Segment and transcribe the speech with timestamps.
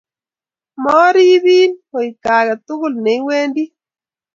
[0.81, 3.71] moarupin hoiaketukul neiwendii